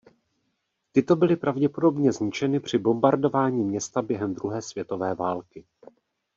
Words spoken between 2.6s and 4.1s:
bombardování města